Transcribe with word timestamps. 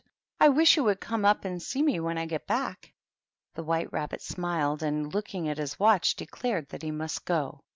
"I 0.39 0.49
wish 0.49 0.77
you 0.77 0.83
would 0.85 0.99
come 0.99 1.25
up 1.25 1.45
and 1.45 1.61
see 1.61 1.83
me 1.83 1.99
when 1.99 2.17
I 2.17 2.25
get 2.25 2.47
back." 2.47 2.91
The 3.53 3.61
White 3.63 3.93
Rabbit 3.93 4.19
smiled, 4.23 4.81
and, 4.81 5.13
looking 5.13 5.47
at 5.47 5.59
his 5.59 5.79
watch, 5.79 6.15
declared 6.15 6.69
that 6.69 6.81
he 6.81 6.89
must 6.89 7.23
go. 7.23 7.61